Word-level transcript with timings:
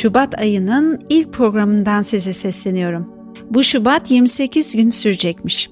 Şubat 0.00 0.40
ayının 0.40 1.00
ilk 1.08 1.32
programından 1.32 2.02
size 2.02 2.32
sesleniyorum. 2.32 3.08
Bu 3.50 3.62
Şubat 3.62 4.10
28 4.10 4.76
gün 4.76 4.90
sürecekmiş. 4.90 5.70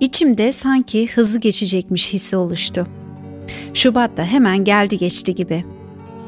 İçimde 0.00 0.52
sanki 0.52 1.08
hızlı 1.14 1.40
geçecekmiş 1.40 2.12
hissi 2.12 2.36
oluştu. 2.36 2.86
Şubat 3.74 4.16
da 4.16 4.24
hemen 4.24 4.64
geldi 4.64 4.96
geçti 4.96 5.34
gibi. 5.34 5.64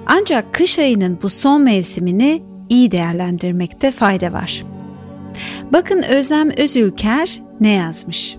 Ancak 0.06 0.54
kış 0.54 0.78
ayının 0.78 1.18
bu 1.22 1.30
son 1.30 1.62
mevsimini 1.62 2.42
iyi 2.68 2.90
değerlendirmekte 2.90 3.92
fayda 3.92 4.32
var. 4.32 4.64
Bakın 5.72 6.02
Özlem 6.02 6.50
Özülker 6.50 7.42
ne 7.60 7.72
yazmış? 7.72 8.36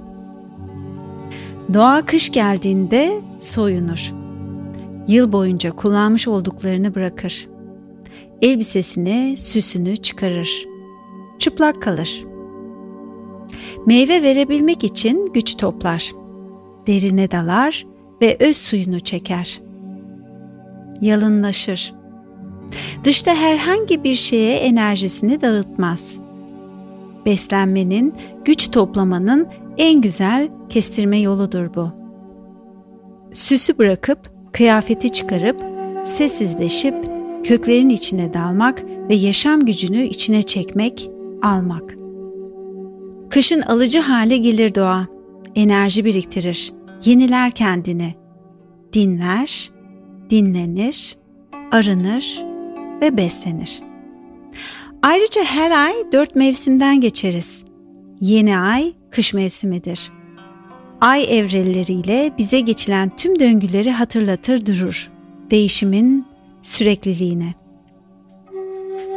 Doğa 1.73 2.01
kış 2.01 2.31
geldiğinde 2.31 3.21
soyunur. 3.39 4.13
Yıl 5.07 5.31
boyunca 5.31 5.71
kullanmış 5.71 6.27
olduklarını 6.27 6.95
bırakır 6.95 7.54
elbisesini, 8.41 9.37
süsünü 9.37 9.97
çıkarır. 9.97 10.65
Çıplak 11.39 11.81
kalır. 11.81 12.25
Meyve 13.85 14.21
verebilmek 14.23 14.83
için 14.83 15.33
güç 15.33 15.57
toplar. 15.57 16.11
Derine 16.87 17.31
dalar 17.31 17.85
ve 18.21 18.37
öz 18.39 18.57
suyunu 18.57 18.99
çeker. 18.99 19.61
Yalınlaşır. 21.01 21.93
Dışta 23.03 23.35
herhangi 23.35 24.03
bir 24.03 24.15
şeye 24.15 24.57
enerjisini 24.57 25.41
dağıtmaz. 25.41 26.19
Beslenmenin, 27.25 28.13
güç 28.45 28.71
toplamanın 28.71 29.47
en 29.77 30.01
güzel 30.01 30.49
kestirme 30.69 31.19
yoludur 31.19 31.73
bu. 31.75 31.91
Süsü 33.33 33.77
bırakıp, 33.77 34.31
kıyafeti 34.53 35.11
çıkarıp, 35.11 35.57
sessizleşip 36.05 37.14
köklerin 37.45 37.89
içine 37.89 38.33
dalmak 38.33 38.83
ve 39.09 39.15
yaşam 39.15 39.65
gücünü 39.65 40.03
içine 40.03 40.43
çekmek, 40.43 41.09
almak. 41.41 41.95
Kışın 43.29 43.61
alıcı 43.61 43.99
hale 43.99 44.37
gelir 44.37 44.75
doğa, 44.75 45.07
enerji 45.55 46.05
biriktirir, 46.05 46.73
yeniler 47.05 47.51
kendini, 47.51 48.15
dinler, 48.93 49.71
dinlenir, 50.29 51.17
arınır 51.71 52.43
ve 53.01 53.17
beslenir. 53.17 53.81
Ayrıca 55.01 55.43
her 55.43 55.71
ay 55.71 55.93
dört 56.11 56.35
mevsimden 56.35 57.01
geçeriz. 57.01 57.65
Yeni 58.21 58.57
ay 58.57 58.93
kış 59.11 59.33
mevsimidir. 59.33 60.11
Ay 61.01 61.39
evreleriyle 61.39 62.31
bize 62.37 62.59
geçilen 62.59 63.11
tüm 63.17 63.39
döngüleri 63.39 63.91
hatırlatır 63.91 64.65
durur. 64.65 65.11
Değişimin 65.51 66.25
sürekliliğine. 66.65 67.53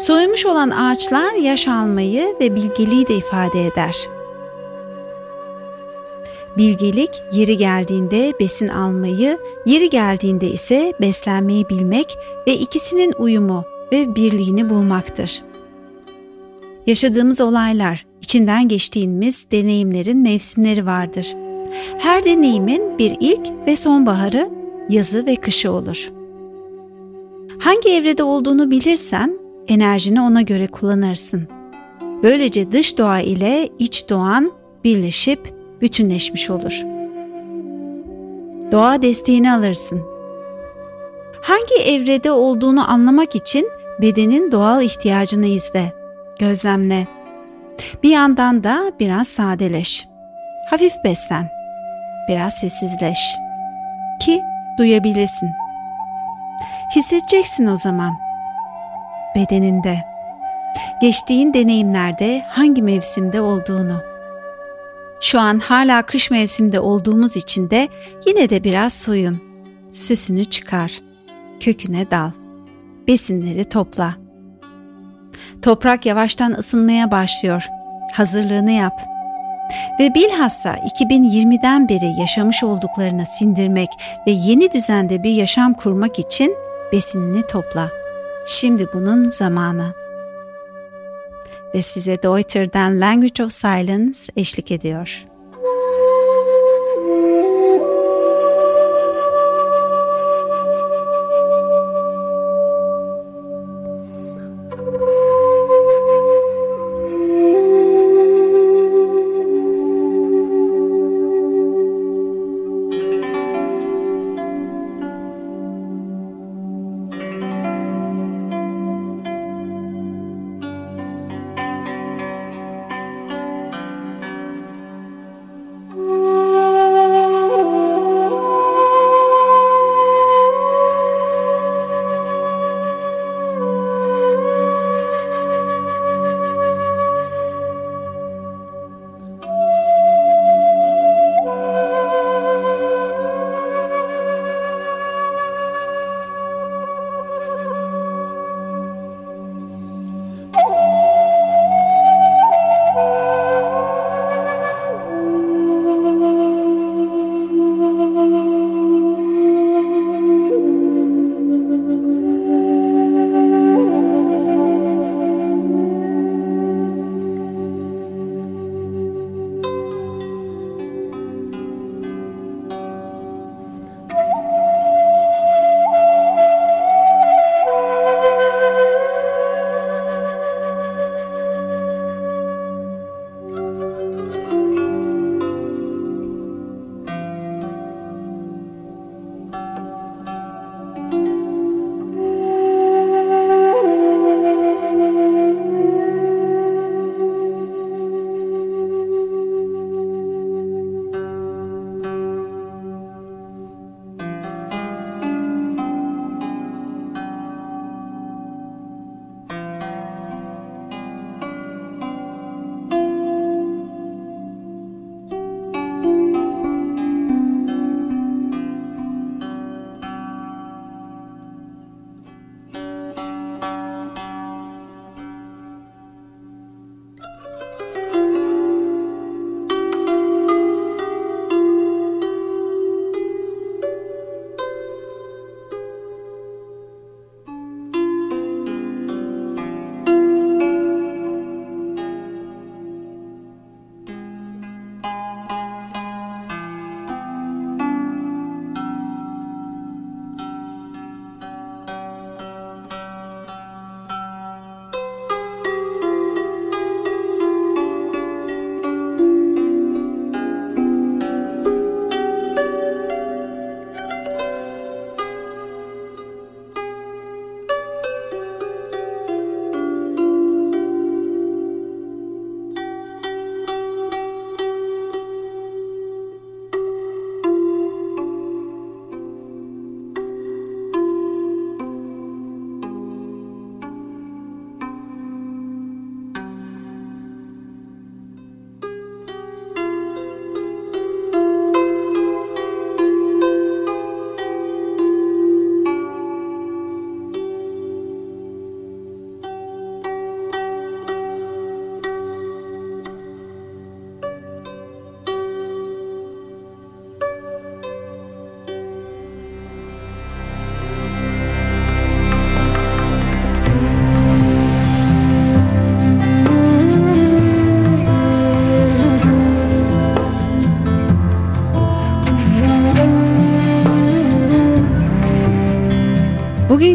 Soyulmuş 0.00 0.46
olan 0.46 0.70
ağaçlar 0.70 1.32
yaş 1.32 1.68
almayı 1.68 2.36
ve 2.40 2.54
bilgeliği 2.54 3.08
de 3.08 3.14
ifade 3.14 3.66
eder. 3.66 4.08
Bilgelik 6.56 7.10
yeri 7.32 7.56
geldiğinde 7.56 8.32
besin 8.40 8.68
almayı, 8.68 9.38
yeri 9.66 9.90
geldiğinde 9.90 10.46
ise 10.46 10.92
beslenmeyi 11.00 11.68
bilmek 11.68 12.16
ve 12.46 12.54
ikisinin 12.54 13.12
uyumu 13.18 13.64
ve 13.92 14.14
birliğini 14.14 14.70
bulmaktır. 14.70 15.42
Yaşadığımız 16.86 17.40
olaylar, 17.40 18.06
içinden 18.22 18.68
geçtiğimiz 18.68 19.46
deneyimlerin 19.52 20.18
mevsimleri 20.18 20.86
vardır. 20.86 21.36
Her 21.98 22.24
deneyimin 22.24 22.98
bir 22.98 23.16
ilk 23.20 23.66
ve 23.66 23.76
sonbaharı, 23.76 24.50
yazı 24.88 25.26
ve 25.26 25.36
kışı 25.36 25.72
olur.'' 25.72 26.17
Hangi 27.58 27.88
evrede 27.88 28.22
olduğunu 28.22 28.70
bilirsen 28.70 29.38
enerjini 29.68 30.20
ona 30.20 30.42
göre 30.42 30.66
kullanırsın. 30.66 31.48
Böylece 32.22 32.72
dış 32.72 32.98
doğa 32.98 33.20
ile 33.20 33.68
iç 33.78 34.08
doğan 34.08 34.52
birleşip 34.84 35.54
bütünleşmiş 35.80 36.50
olur. 36.50 36.82
Doğa 38.72 39.02
desteğini 39.02 39.52
alırsın. 39.52 40.02
Hangi 41.42 41.74
evrede 41.74 42.32
olduğunu 42.32 42.90
anlamak 42.90 43.36
için 43.36 43.68
bedenin 44.02 44.52
doğal 44.52 44.82
ihtiyacını 44.82 45.46
izle, 45.46 45.92
gözlemle. 46.38 47.06
Bir 48.02 48.10
yandan 48.10 48.64
da 48.64 48.92
biraz 49.00 49.28
sadeleş. 49.28 50.08
Hafif 50.70 50.92
beslen. 51.04 51.50
Biraz 52.28 52.54
sessizleş. 52.54 53.18
Ki 54.20 54.40
duyabilesin.'' 54.78 55.67
Hissedeceksin 56.96 57.66
o 57.66 57.76
zaman. 57.76 58.14
Bedeninde. 59.36 60.04
Geçtiğin 61.00 61.54
deneyimlerde 61.54 62.44
hangi 62.48 62.82
mevsimde 62.82 63.40
olduğunu. 63.40 64.02
Şu 65.20 65.40
an 65.40 65.58
hala 65.58 66.02
kış 66.02 66.30
mevsimde 66.30 66.80
olduğumuz 66.80 67.36
için 67.36 67.70
de 67.70 67.88
yine 68.26 68.50
de 68.50 68.64
biraz 68.64 68.92
soyun. 68.92 69.42
Süsünü 69.92 70.44
çıkar. 70.44 70.92
Köküne 71.60 72.10
dal. 72.10 72.30
Besinleri 73.08 73.68
topla. 73.68 74.14
Toprak 75.62 76.06
yavaştan 76.06 76.52
ısınmaya 76.52 77.10
başlıyor. 77.10 77.66
Hazırlığını 78.12 78.70
yap. 78.70 79.00
Ve 80.00 80.14
bilhassa 80.14 80.76
2020'den 80.76 81.88
beri 81.88 82.20
yaşamış 82.20 82.64
olduklarını 82.64 83.26
sindirmek 83.26 83.88
ve 84.26 84.30
yeni 84.30 84.72
düzende 84.72 85.22
bir 85.22 85.30
yaşam 85.30 85.74
kurmak 85.74 86.18
için 86.18 86.56
besinini 86.92 87.46
topla. 87.46 87.90
Şimdi 88.46 88.88
bunun 88.92 89.30
zamanı. 89.30 89.94
Ve 91.74 91.82
size 91.82 92.22
Deuter'den 92.22 93.00
Language 93.00 93.44
of 93.44 93.52
Silence 93.52 94.18
eşlik 94.36 94.70
ediyor. 94.70 95.27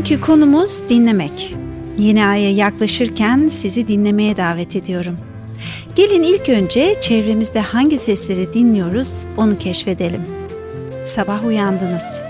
Bugünkü 0.04 0.22
konumuz 0.22 0.84
dinlemek. 0.90 1.56
Yeni 1.98 2.26
aya 2.26 2.52
yaklaşırken 2.52 3.48
sizi 3.48 3.88
dinlemeye 3.88 4.38
davet 4.38 4.76
ediyorum. 4.76 5.18
Gelin 5.96 6.24
ilk 6.24 6.50
önce 6.50 6.96
çevremizde 7.02 7.60
hangi 7.60 7.98
sesleri 7.98 8.54
dinliyoruz 8.54 9.24
onu 9.38 9.58
keşfedelim. 9.58 10.22
Sabah 11.06 11.46
uyandınız. 11.46 12.22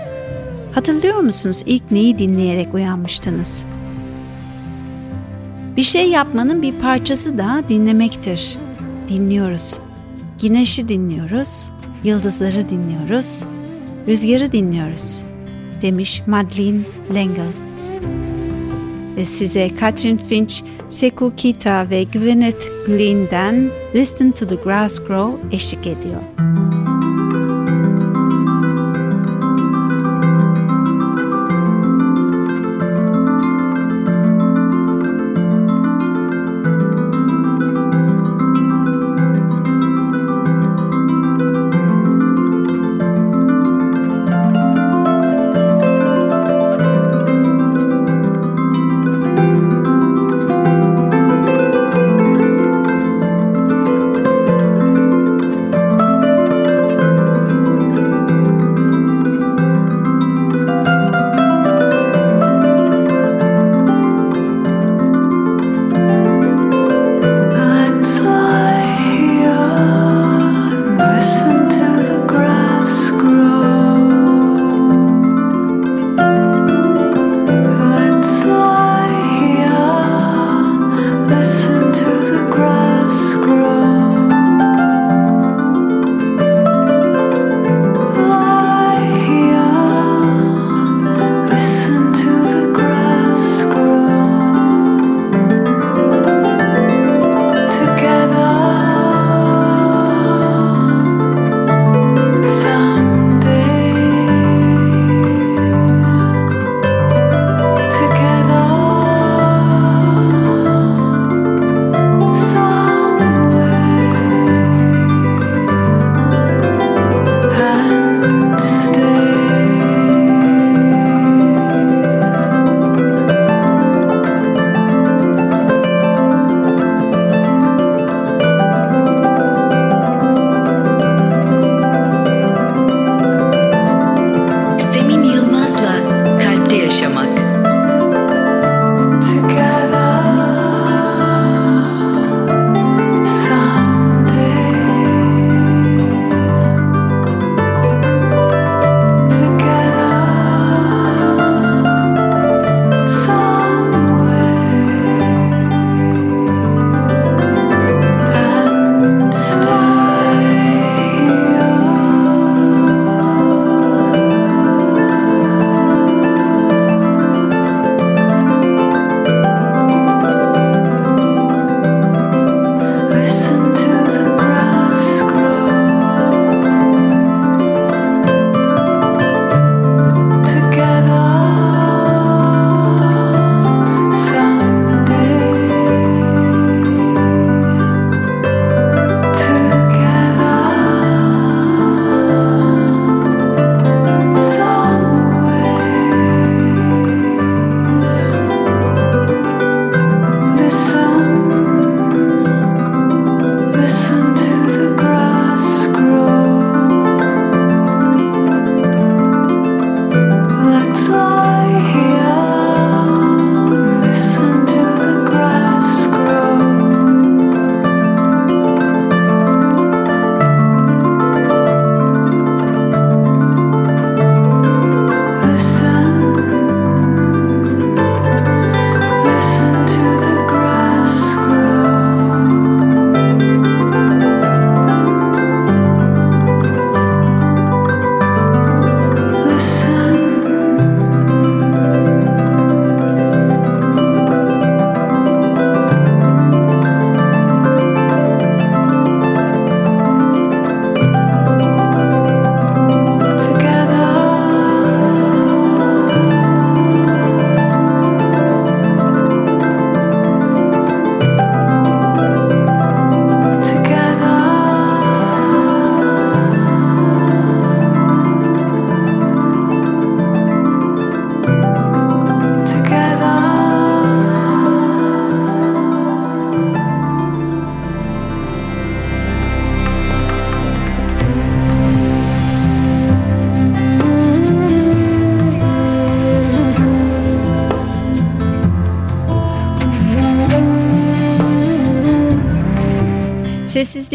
Hatırlıyor 0.72 1.20
musunuz 1.20 1.62
ilk 1.66 1.90
neyi 1.90 2.18
dinleyerek 2.18 2.74
uyanmıştınız? 2.74 3.64
Bir 5.76 5.82
şey 5.82 6.08
yapmanın 6.08 6.62
bir 6.62 6.72
parçası 6.72 7.38
da 7.38 7.62
dinlemektir. 7.68 8.58
Dinliyoruz. 9.08 9.78
Güneşi 10.42 10.88
dinliyoruz, 10.88 11.70
yıldızları 12.04 12.68
dinliyoruz, 12.68 13.44
rüzgarı 14.08 14.52
dinliyoruz 14.52 15.24
demiş 15.82 16.22
Madeleine 16.26 16.80
L'Engle. 17.14 17.52
Ve 19.16 19.26
size 19.26 19.70
Catherine 19.80 20.18
Finch, 20.18 20.54
Sekou 20.88 21.32
Kita 21.36 21.90
ve 21.90 22.02
Gwyneth 22.02 22.86
Glyn'den 22.86 23.70
Listen 23.94 24.32
to 24.32 24.46
the 24.46 24.54
Grass 24.54 24.98
Grow 24.98 25.56
eşlik 25.56 25.86
ediyor. 25.86 26.22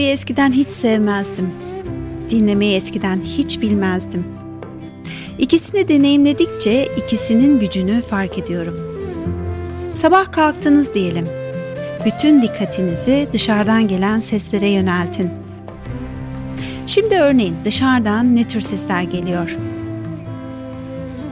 Eskiden 0.09 0.51
hiç 0.51 0.69
sevmezdim. 0.69 1.49
Dinlemeyi 2.29 2.75
eskiden 2.75 3.21
hiç 3.21 3.61
bilmezdim. 3.61 4.25
İkisini 5.37 5.87
deneyimledikçe 5.87 6.87
ikisinin 6.97 7.59
gücünü 7.59 8.01
fark 8.01 8.37
ediyorum. 8.37 8.77
Sabah 9.93 10.31
kalktınız 10.31 10.93
diyelim. 10.93 11.27
Bütün 12.05 12.41
dikkatinizi 12.41 13.27
dışarıdan 13.33 13.87
gelen 13.87 14.19
seslere 14.19 14.69
yöneltin. 14.69 15.29
Şimdi 16.85 17.15
örneğin 17.15 17.55
dışarıdan 17.65 18.35
ne 18.35 18.43
tür 18.43 18.61
sesler 18.61 19.01
geliyor? 19.03 19.57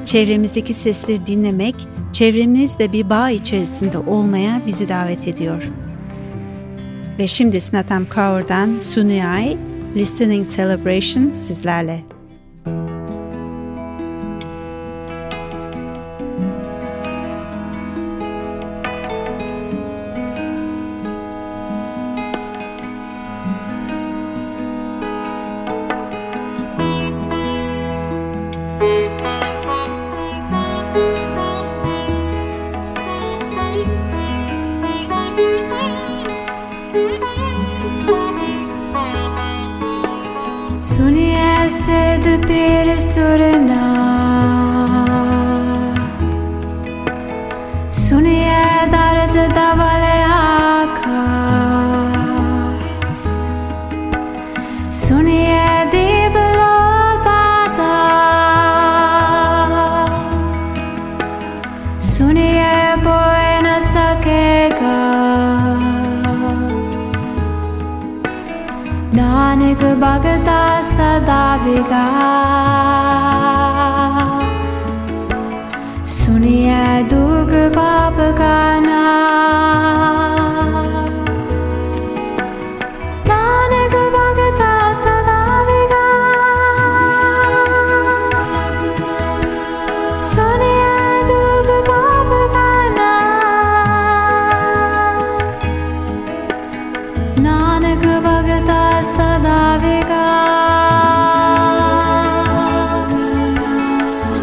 Çevremizdeki 0.05 0.74
sesleri 0.74 1.27
dinlemek, 1.27 1.75
çevremizde 2.13 2.91
bir 2.91 3.10
bağ 3.10 3.29
içerisinde 3.29 3.98
olmaya 3.98 4.62
bizi 4.67 4.89
davet 4.89 5.27
ediyor. 5.27 5.63
Ve 7.19 7.27
şimdi 7.27 7.62
Snatam 7.62 8.09
Kaur'dan 8.09 8.79
Suniyai 8.79 9.57
Listening 9.95 10.47
Celebration 10.47 11.31
sizlerle. 11.31 12.16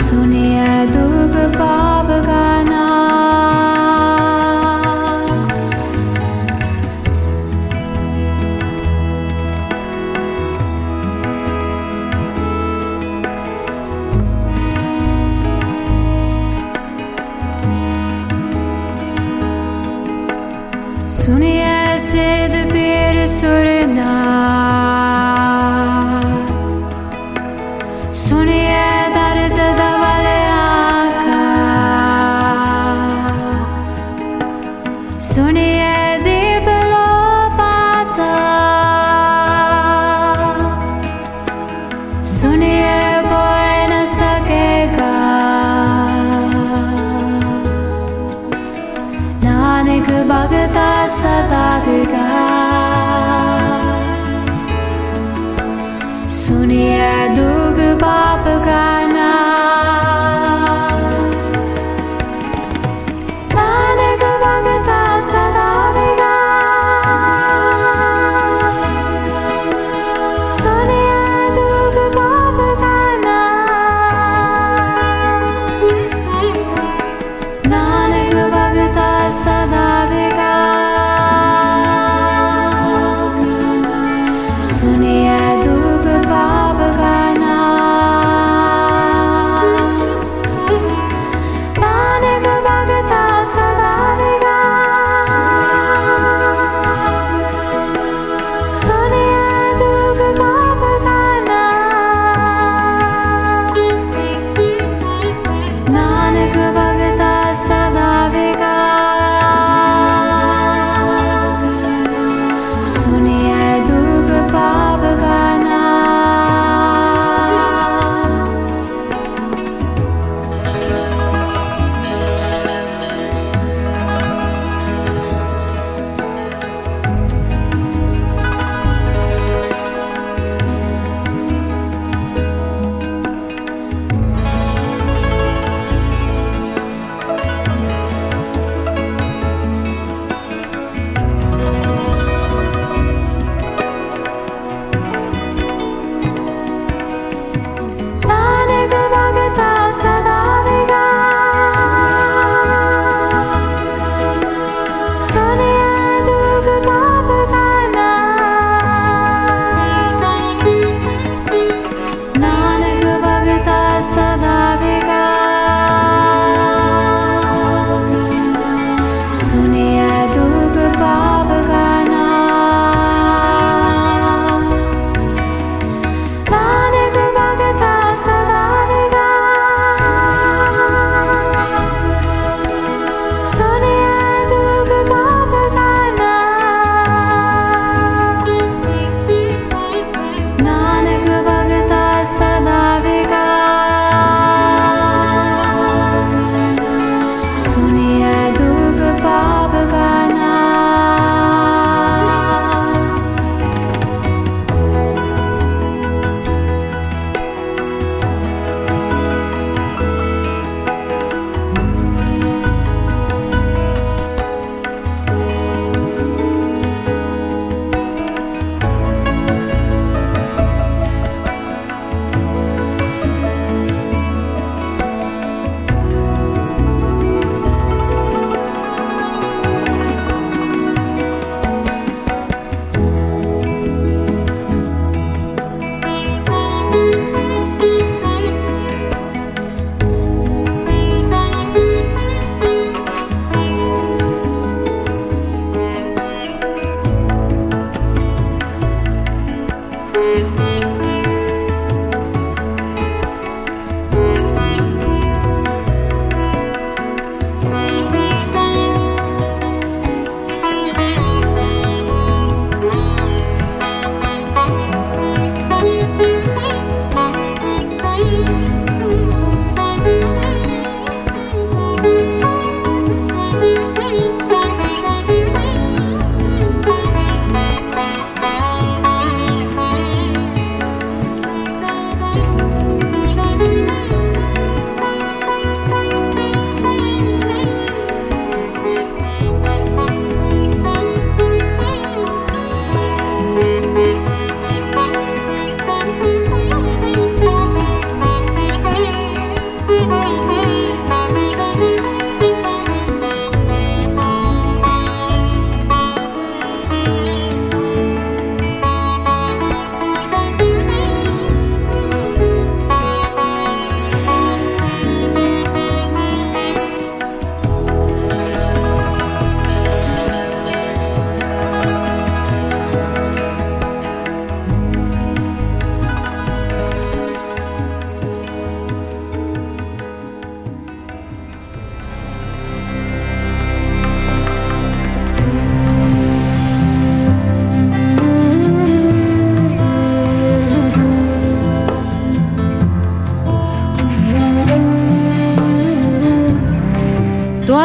सुनिया 0.07 0.71
दुख 0.95 1.37
पा 1.57 1.94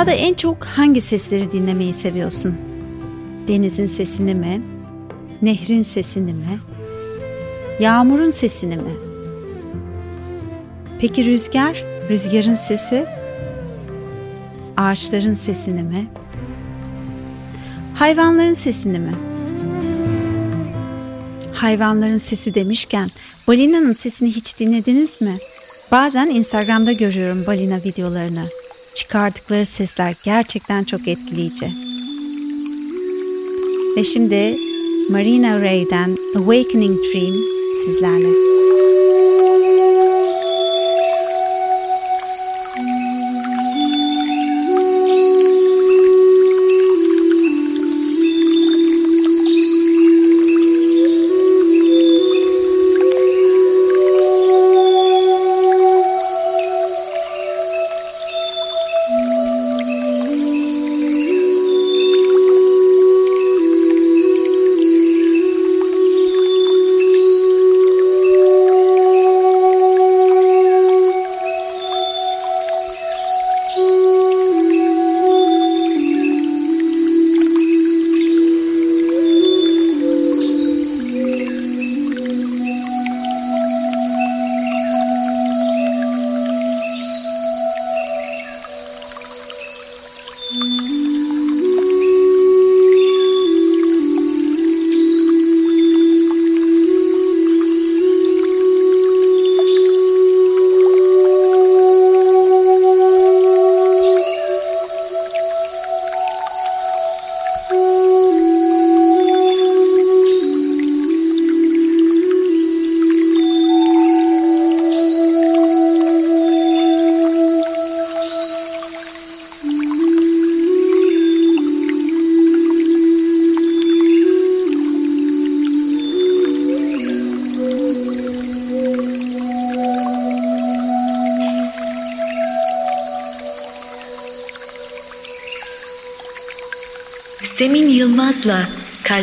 Doğada 0.10 0.22
en 0.22 0.34
çok 0.34 0.66
hangi 0.66 1.02
sesleri 1.02 1.52
dinlemeyi 1.52 1.94
seviyorsun? 1.94 2.56
Denizin 3.48 3.88
sesini 3.88 4.36
mi? 4.36 4.62
Nehrin 5.42 5.84
sesini 5.84 6.34
mi? 6.34 6.60
Yağmurun 7.80 8.30
sesini 8.30 8.78
mi? 8.78 8.92
Peki 11.00 11.26
rüzgar, 11.26 11.84
rüzgarın 12.10 12.56
sesi? 12.56 13.06
Ağaçların 14.78 15.34
sesini 15.34 15.84
mi? 15.84 16.08
Hayvanların 17.96 18.54
sesini 18.54 19.00
mi? 19.00 19.14
Hayvanların 21.54 22.18
sesi 22.18 22.56
demişken 22.56 23.10
balinanın 23.48 23.94
sesini 23.94 24.30
hiç 24.30 24.60
dinlediniz 24.60 25.22
mi? 25.22 25.38
Bazen 25.92 26.30
Instagram'da 26.30 26.92
görüyorum 26.92 27.46
balina 27.48 27.78
videolarını. 27.78 28.59
Çıkardıkları 28.94 29.66
sesler 29.66 30.16
gerçekten 30.24 30.84
çok 30.84 31.08
etkileyici. 31.08 31.72
Ve 33.98 34.04
şimdi 34.04 34.58
Marina 35.10 35.62
Ray'den 35.62 36.18
Awakening 36.36 36.98
Dream 36.98 37.36
sizlerle. 37.86 38.50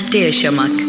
Kalpte 0.07 0.19
Yaşamak 0.19 0.86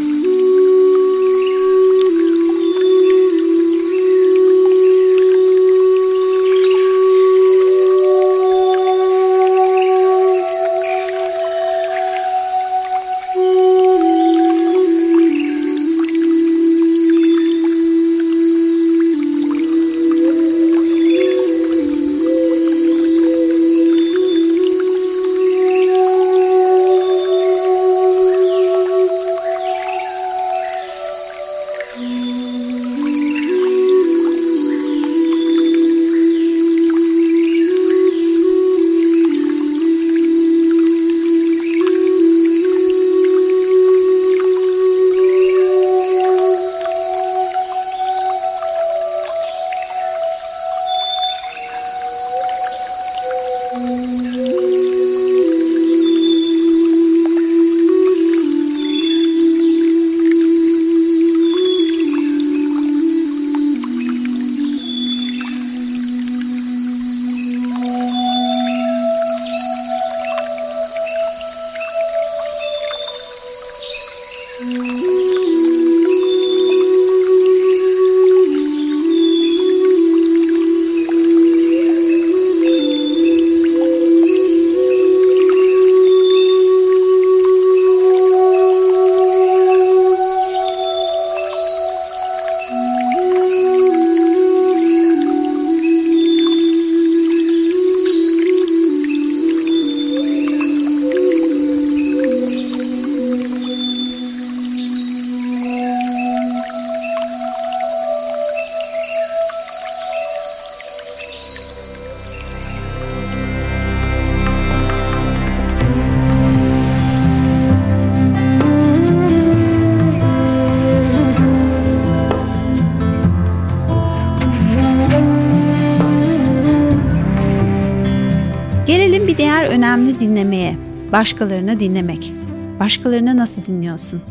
başkalarını 131.17 131.80
dinlemek. 131.80 132.34
Başkalarını 132.80 133.38
nasıl 133.38 133.65
dinliyorsun? 133.65 134.21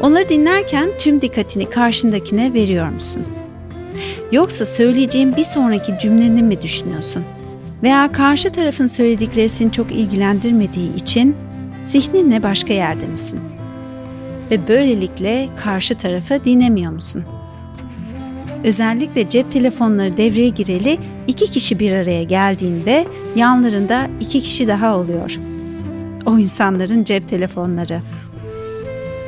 Onları 0.00 0.28
dinlerken 0.28 0.88
tüm 0.98 1.20
dikkatini 1.20 1.70
karşındakine 1.70 2.52
veriyor 2.52 2.88
musun? 2.88 3.22
Yoksa 4.32 4.66
söyleyeceğim 4.66 5.36
bir 5.36 5.42
sonraki 5.42 5.92
cümleni 6.00 6.42
mi 6.42 6.62
düşünüyorsun? 6.62 7.24
Veya 7.82 8.12
karşı 8.12 8.52
tarafın 8.52 8.86
söyledikleri 8.86 9.48
seni 9.48 9.72
çok 9.72 9.92
ilgilendirmediği 9.92 10.94
için 10.94 11.36
zihninle 11.86 12.42
başka 12.42 12.72
yerde 12.72 13.06
misin? 13.06 13.40
Ve 14.50 14.68
böylelikle 14.68 15.48
karşı 15.56 15.94
tarafı 15.94 16.44
dinlemiyor 16.44 16.92
musun? 16.92 17.24
Özellikle 18.64 19.28
cep 19.28 19.50
telefonları 19.50 20.16
devreye 20.16 20.48
gireli 20.48 20.98
iki 21.26 21.50
kişi 21.50 21.78
bir 21.78 21.92
araya 21.92 22.22
geldiğinde 22.22 23.04
yanlarında 23.36 24.08
iki 24.20 24.40
kişi 24.40 24.68
daha 24.68 24.98
oluyor. 24.98 25.38
O 26.26 26.38
insanların 26.38 27.04
cep 27.04 27.28
telefonları. 27.28 28.00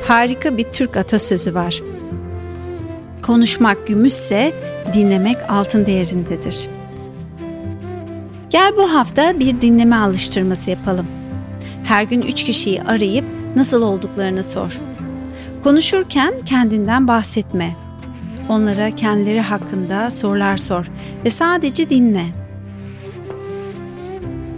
Harika 0.07 0.57
bir 0.57 0.63
Türk 0.63 0.97
atasözü 0.97 1.53
var. 1.53 1.81
Konuşmak 3.23 3.87
gümüşse 3.87 4.53
dinlemek 4.93 5.37
altın 5.49 5.85
değerindedir. 5.85 6.67
Gel 8.49 8.73
bu 8.77 8.93
hafta 8.93 9.39
bir 9.39 9.61
dinleme 9.61 9.95
alıştırması 9.95 10.69
yapalım. 10.69 11.07
Her 11.83 12.03
gün 12.03 12.21
üç 12.21 12.43
kişiyi 12.43 12.83
arayıp 12.83 13.25
nasıl 13.55 13.81
olduklarını 13.81 14.43
sor. 14.43 14.79
Konuşurken 15.63 16.33
kendinden 16.45 17.07
bahsetme. 17.07 17.75
Onlara 18.49 18.91
kendileri 18.91 19.41
hakkında 19.41 20.11
sorular 20.11 20.57
sor 20.57 20.85
ve 21.25 21.29
sadece 21.29 21.89
dinle. 21.89 22.46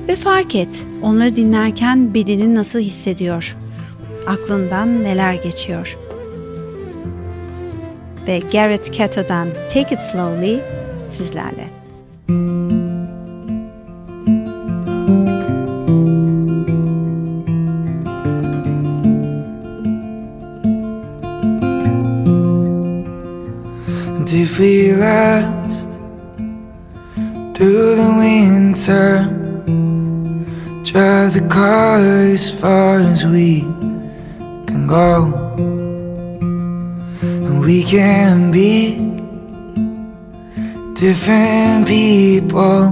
Ve 0.09 0.15
fark 0.15 0.55
et, 0.55 0.85
onları 1.01 1.35
dinlerken 1.35 2.13
bedenin 2.13 2.55
nasıl 2.55 2.79
hissediyor? 2.79 3.57
Aklından 4.27 5.03
neler 5.03 5.33
geçiyor? 5.33 5.97
Ve 8.27 8.39
Garrett 8.51 8.93
Cato'dan 8.93 9.47
Take 9.73 9.95
It 9.95 10.01
Slowly 10.01 10.59
sizlerle. 11.07 11.69
if 24.33 24.59
we 24.59 24.93
last 24.93 25.89
through 27.55 27.95
the 27.95 28.13
winter, 28.17 29.28
the 31.29 31.47
car 31.47 31.97
as 31.97 32.49
far 32.49 32.97
as 32.99 33.23
we 33.23 33.61
can 34.65 34.87
go, 34.87 35.31
and 37.21 37.59
we 37.61 37.83
can 37.83 38.51
be 38.51 38.95
different 40.95 41.87
people 41.87 42.91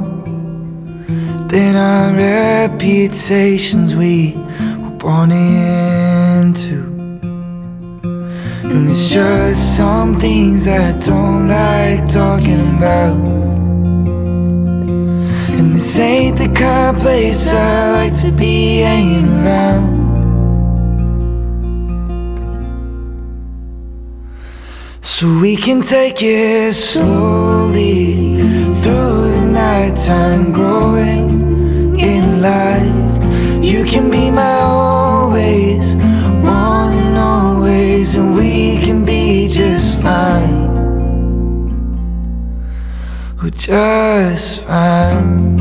than 1.48 1.76
our 1.76 2.14
reputations 2.14 3.96
we 3.96 4.34
were 4.82 4.98
born 5.00 5.32
into. 5.32 6.84
And 8.70 8.88
it's 8.88 9.10
just 9.10 9.78
some 9.78 10.14
things 10.14 10.68
I 10.68 10.92
don't 11.00 11.48
like 11.48 12.06
talking 12.08 12.78
about. 12.78 13.47
This 15.78 16.00
ain't 16.00 16.40
the 16.40 16.48
kind 16.48 16.98
of 16.98 17.04
place 17.04 17.54
I 17.54 17.92
like 17.92 18.20
to 18.22 18.32
be 18.32 18.80
hanging 18.80 19.30
around. 19.30 19.86
So 25.02 25.40
we 25.40 25.56
can 25.56 25.82
take 25.82 26.24
it 26.24 26.74
slowly 26.74 28.38
through 28.82 29.32
the 29.36 29.42
nighttime, 29.42 30.52
growing 30.52 32.00
in 32.00 32.42
life. 32.42 33.64
You 33.64 33.86
can 33.86 34.10
be 34.10 34.32
my 34.32 34.62
always 34.62 35.96
ways 35.96 35.96
and 35.96 37.18
always 37.20 38.16
And 38.16 38.36
we 38.36 38.80
can 38.84 39.06
be 39.06 39.48
just 39.48 40.02
fine. 40.02 40.74
We're 43.40 43.52
just 43.52 44.64
fine. 44.64 45.57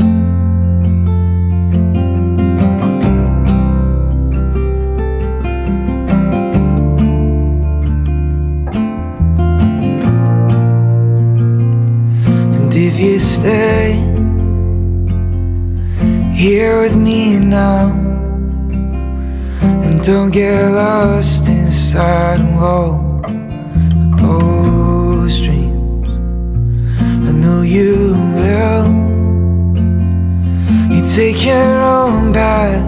Stay 13.37 13.93
here 16.33 16.81
with 16.81 16.95
me 16.95 17.39
now 17.39 17.89
and 19.83 20.03
don't 20.03 20.31
get 20.31 20.71
lost 20.71 21.47
inside 21.47 22.39
and 22.39 22.59
roll 22.59 22.97
those 24.17 25.39
dreams. 25.41 26.09
I 27.29 27.31
know 27.31 27.61
you 27.61 28.15
will. 28.39 28.87
You 30.91 31.01
take 31.05 31.45
your 31.45 31.79
own 31.97 32.33
path. 32.33 32.85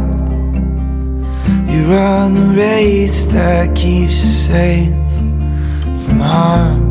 You 1.70 1.80
run 1.94 2.34
the 2.34 2.56
race 2.58 3.26
that 3.28 3.76
keeps 3.76 4.24
you 4.24 4.32
safe 4.50 4.94
from 6.06 6.20
harm. 6.22 6.90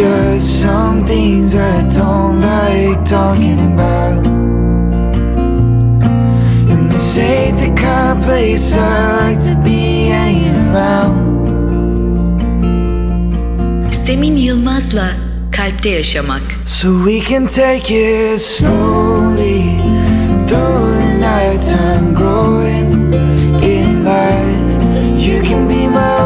Just 0.00 0.62
some 0.62 1.02
things 1.02 1.54
I 1.54 1.86
don't 1.90 2.40
like 2.40 3.04
talking 3.04 3.60
about. 3.74 4.26
And 6.72 6.90
this 6.90 7.18
ain't 7.18 7.58
the 7.58 7.70
kind 7.78 8.18
of 8.18 8.24
place 8.24 8.74
I 8.74 9.34
like 9.34 9.44
to 9.48 9.54
be 9.62 10.06
hanging 10.06 10.56
around. 10.56 11.20
Semin 13.92 14.36
Yılmaz'la 14.38 15.08
Kalpte 15.50 15.90
Yaşamak. 15.98 16.46
So 16.66 16.88
we 17.04 17.20
can 17.20 17.46
take 17.46 17.90
it 17.90 18.38
slowly 18.38 19.60
through 20.48 20.86
the 20.96 21.08
nighttime, 21.20 22.14
growing 22.14 23.12
in 23.62 24.02
life. 24.02 24.72
You 25.26 25.42
can 25.42 25.68
be 25.68 25.86
my 25.86 26.19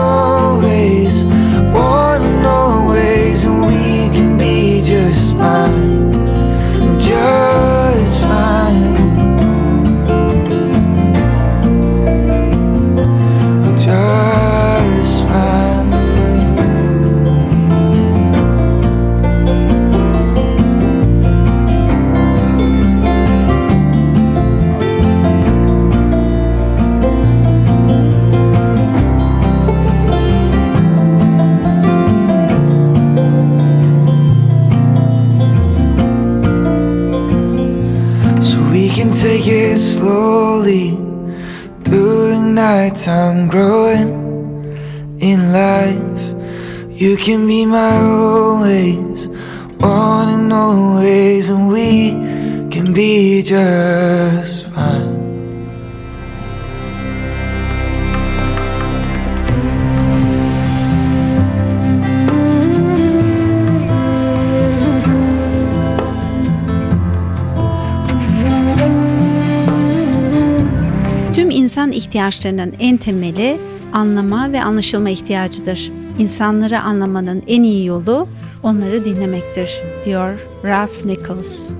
slowly 40.05 40.90
through 41.85 42.29
the 42.35 42.40
nighttime, 42.40 43.49
growing 43.49 44.11
in 45.19 45.38
life. 45.51 46.23
You 46.90 47.17
can 47.17 47.47
be 47.47 47.64
my 47.64 47.97
always, 47.97 49.29
one 49.79 50.29
and 50.29 50.53
always, 50.53 51.49
and 51.49 51.69
we 51.69 52.11
can 52.71 52.93
be 52.93 53.43
just 53.43 54.63
ihtiyaçlarının 71.95 72.75
en 72.81 72.97
temeli 72.97 73.61
anlama 73.93 74.53
ve 74.53 74.63
anlaşılma 74.63 75.11
ihtiyacıdır. 75.11 75.93
İnsanları 76.19 76.81
anlamanın 76.81 77.43
en 77.47 77.63
iyi 77.63 77.87
yolu 77.87 78.29
onları 78.63 79.05
dinlemektir, 79.05 79.71
diyor 80.05 80.47
Ralph 80.65 81.05
Nichols. 81.05 81.73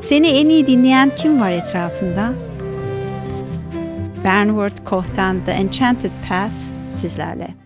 Seni 0.00 0.26
en 0.26 0.48
iyi 0.48 0.66
dinleyen 0.66 1.12
kim 1.16 1.40
var 1.40 1.50
etrafında? 1.50 2.32
Bernward 4.24 4.84
Koch'tan 4.84 5.44
The 5.44 5.52
Enchanted 5.52 6.12
Path 6.28 6.52
sizlerle. 6.88 7.59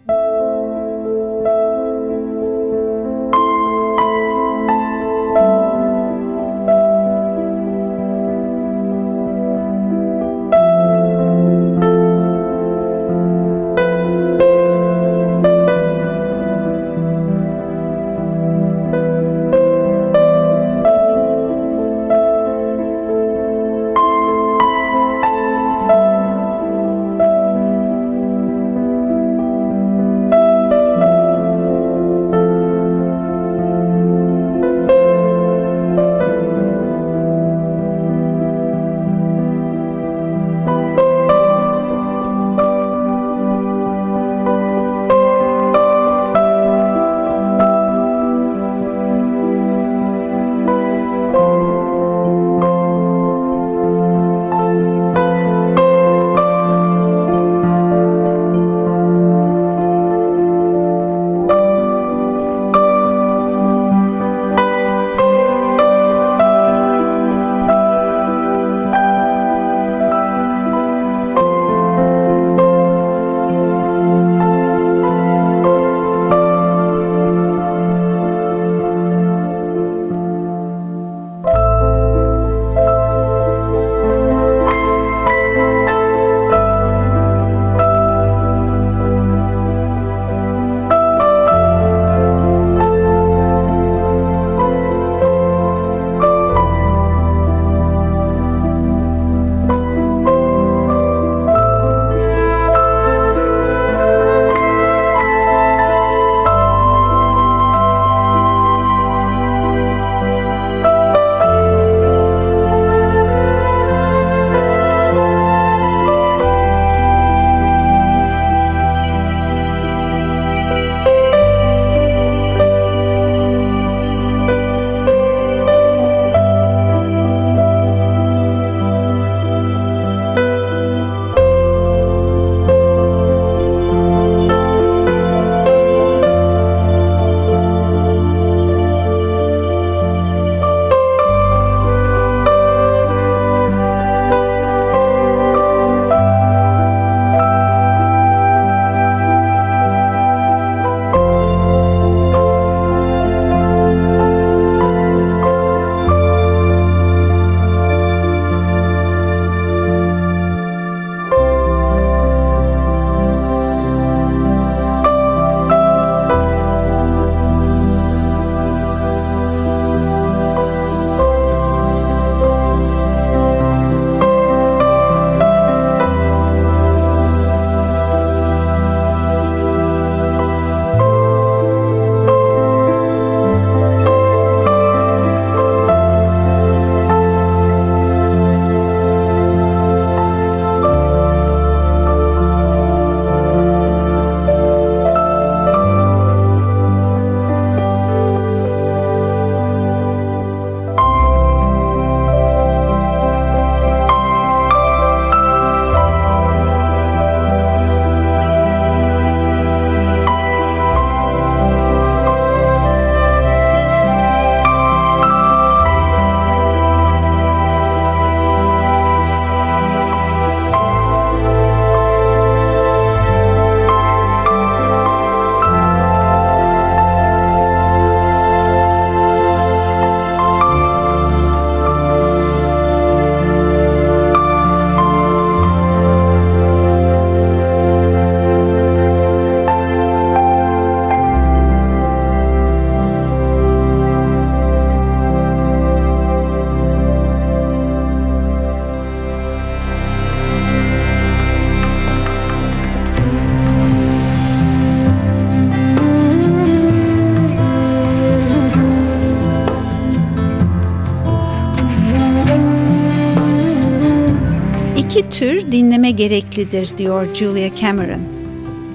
Gereklidir 266.28 266.98
diyor 266.98 267.34
Julia 267.34 267.74
Cameron. 267.74 268.22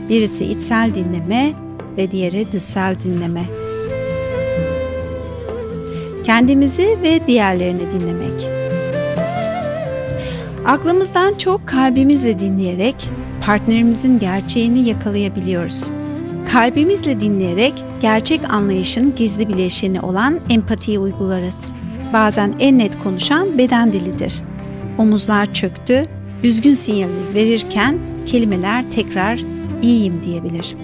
Birisi 0.10 0.46
içsel 0.46 0.96
dinleme 0.96 1.54
ve 1.98 2.12
diğeri 2.12 2.52
dışsal 2.52 3.00
dinleme. 3.00 3.44
Kendimizi 6.24 6.98
ve 7.04 7.28
diğerlerini 7.28 7.92
dinlemek. 7.92 8.48
Aklımızdan 10.66 11.34
çok 11.34 11.68
kalbimizle 11.68 12.40
dinleyerek 12.40 13.10
partnerimizin 13.46 14.20
gerçeğini 14.20 14.88
yakalayabiliyoruz. 14.88 15.88
Kalbimizle 16.52 17.20
dinleyerek 17.20 17.84
gerçek 18.02 18.54
anlayışın 18.54 19.16
gizli 19.16 19.48
bileşeni 19.48 20.02
olan 20.02 20.40
empatiyi 20.50 21.00
uygularız. 21.00 21.74
Bazen 22.14 22.54
en 22.60 22.78
net 22.78 23.00
konuşan 23.00 23.58
beden 23.58 23.94
dilidir. 23.94 24.42
Omuzlar 24.98 25.54
çöktü, 25.54 26.04
üzgün 26.44 26.74
sinyali 26.74 27.34
verirken 27.34 28.00
kelimeler 28.26 28.92
tekrar 28.92 29.40
iyiyim 29.82 30.24
diyebilir. 30.24 30.76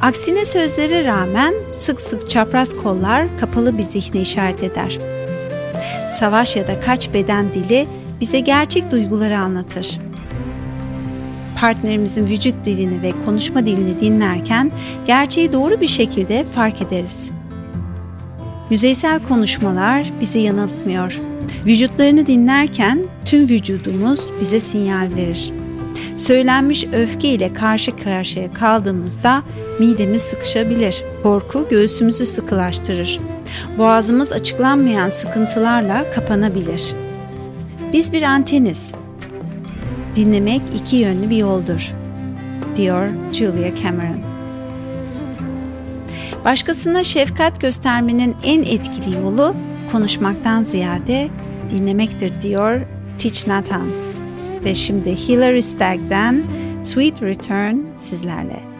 Aksine 0.00 0.44
sözlere 0.44 1.04
rağmen 1.04 1.54
sık 1.72 2.00
sık 2.00 2.30
çapraz 2.30 2.76
kollar 2.76 3.38
kapalı 3.38 3.78
bir 3.78 3.82
zihne 3.82 4.20
işaret 4.20 4.62
eder. 4.62 4.98
Savaş 6.18 6.56
ya 6.56 6.68
da 6.68 6.80
kaç 6.80 7.14
beden 7.14 7.54
dili 7.54 7.86
bize 8.20 8.40
gerçek 8.40 8.90
duyguları 8.90 9.38
anlatır. 9.38 9.98
Partnerimizin 11.60 12.26
vücut 12.26 12.64
dilini 12.64 13.02
ve 13.02 13.12
konuşma 13.24 13.66
dilini 13.66 14.00
dinlerken 14.00 14.72
gerçeği 15.06 15.52
doğru 15.52 15.80
bir 15.80 15.86
şekilde 15.86 16.44
fark 16.44 16.82
ederiz. 16.82 17.30
Yüzeysel 18.70 19.24
konuşmalar 19.24 20.12
bizi 20.20 20.38
yanıltmıyor. 20.38 21.20
Vücutlarını 21.66 22.26
dinlerken 22.26 23.02
tüm 23.24 23.48
vücudumuz 23.48 24.30
bize 24.40 24.60
sinyal 24.60 25.10
verir. 25.16 25.52
Söylenmiş 26.18 26.84
öfke 26.84 27.28
ile 27.28 27.52
karşı 27.52 27.96
karşıya 27.96 28.52
kaldığımızda 28.52 29.42
midemiz 29.78 30.22
sıkışabilir. 30.22 31.04
Korku 31.22 31.66
göğsümüzü 31.70 32.26
sıkılaştırır. 32.26 33.20
Boğazımız 33.78 34.32
açıklanmayan 34.32 35.10
sıkıntılarla 35.10 36.10
kapanabilir. 36.10 36.94
Biz 37.92 38.12
bir 38.12 38.22
anteniz. 38.22 38.94
Dinlemek 40.16 40.62
iki 40.76 40.96
yönlü 40.96 41.30
bir 41.30 41.36
yoldur, 41.36 41.94
diyor 42.76 43.08
Julia 43.32 43.76
Cameron. 43.82 44.20
Başkasına 46.44 47.04
şefkat 47.04 47.60
göstermenin 47.60 48.36
en 48.44 48.62
etkili 48.62 49.16
yolu 49.16 49.54
konuşmaktan 49.92 50.62
ziyade 50.62 51.28
dinlemektir 51.70 52.42
diyor 52.42 52.80
Thich 53.18 53.48
Nhat 53.48 53.72
Hanh. 53.72 53.90
Ve 54.64 54.74
şimdi 54.74 55.10
Hilary 55.10 55.62
Stagg'den 55.62 56.42
Sweet 56.84 57.22
Return 57.22 57.76
sizlerle. 57.96 58.75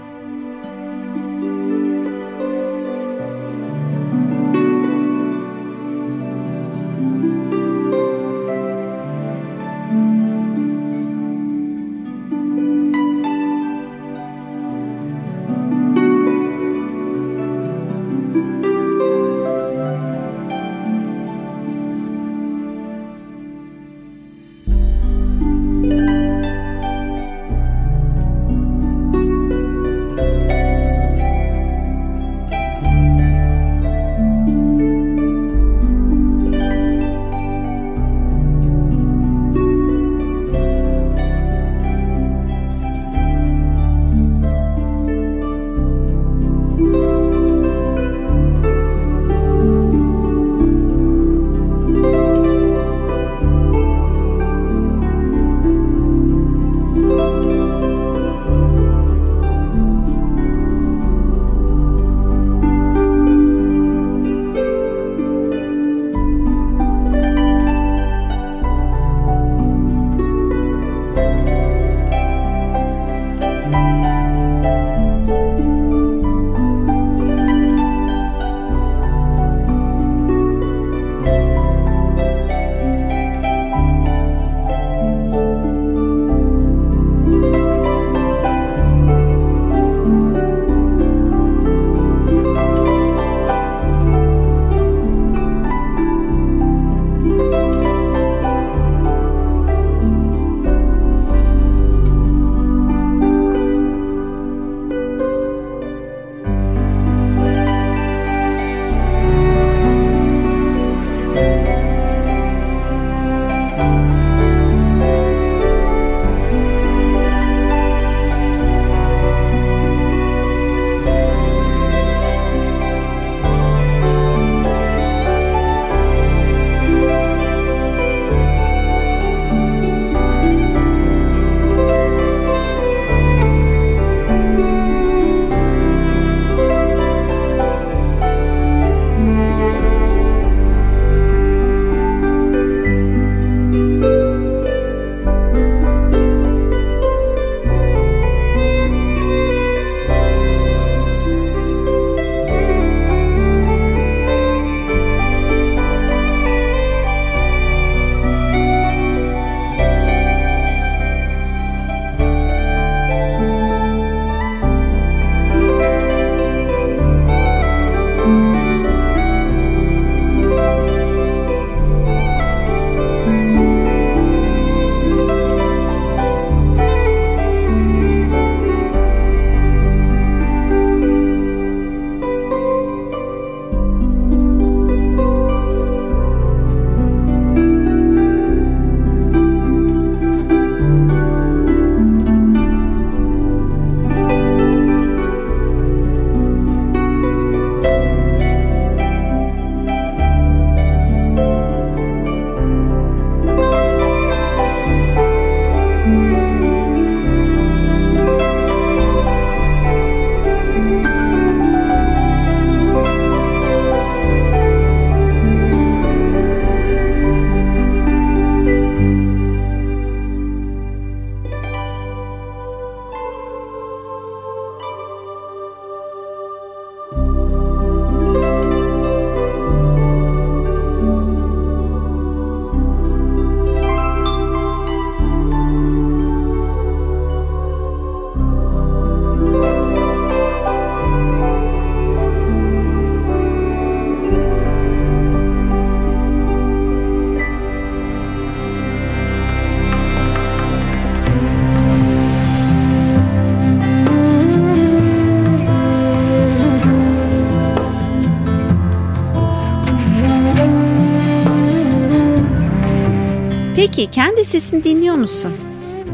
Peki 263.96 264.10
kendi 264.10 264.44
sesini 264.44 264.84
dinliyor 264.84 265.14
musun? 265.14 265.52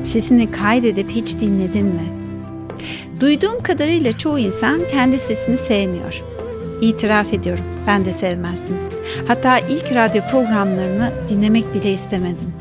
Sesini 0.03 0.51
kaydedip 0.51 1.11
hiç 1.11 1.41
dinledin 1.41 1.87
mi? 1.87 2.13
Duyduğum 3.21 3.63
kadarıyla 3.63 4.19
çoğu 4.19 4.39
insan 4.39 4.81
kendi 4.91 5.19
sesini 5.19 5.59
sevmiyor. 5.59 6.23
İtiraf 6.81 7.35
ediyorum, 7.35 7.65
ben 7.87 8.05
de 8.05 8.13
sevmezdim. 8.13 8.77
Hatta 9.29 9.59
ilk 9.59 9.95
radyo 9.95 10.23
programlarımı 10.31 11.11
dinlemek 11.29 11.75
bile 11.75 11.93
istemedim. 11.93 12.53